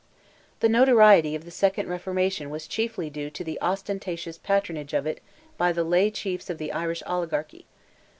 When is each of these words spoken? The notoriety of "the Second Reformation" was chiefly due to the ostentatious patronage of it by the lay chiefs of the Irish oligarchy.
The 0.61 0.67
notoriety 0.67 1.35
of 1.35 1.45
"the 1.45 1.51
Second 1.51 1.87
Reformation" 1.87 2.49
was 2.49 2.65
chiefly 2.65 3.11
due 3.11 3.29
to 3.29 3.43
the 3.43 3.61
ostentatious 3.61 4.39
patronage 4.39 4.95
of 4.95 5.05
it 5.05 5.21
by 5.59 5.71
the 5.71 5.83
lay 5.83 6.09
chiefs 6.09 6.49
of 6.49 6.57
the 6.57 6.71
Irish 6.71 7.03
oligarchy. 7.05 7.67